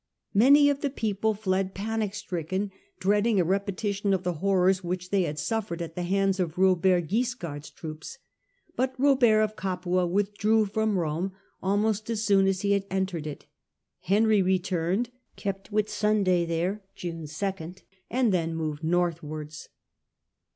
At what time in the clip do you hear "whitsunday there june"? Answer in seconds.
15.71-17.27